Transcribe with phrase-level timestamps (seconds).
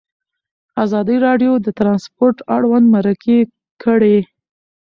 [0.83, 3.39] ازادي راډیو د ترانسپورټ اړوند مرکې
[3.83, 4.17] کړي.